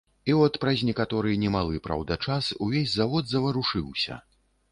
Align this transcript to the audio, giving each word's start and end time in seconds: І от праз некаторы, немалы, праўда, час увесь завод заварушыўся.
І 0.31 0.35
от 0.43 0.55
праз 0.61 0.79
некаторы, 0.89 1.33
немалы, 1.43 1.81
праўда, 1.89 2.17
час 2.27 2.49
увесь 2.67 2.95
завод 3.01 3.29
заварушыўся. 3.35 4.21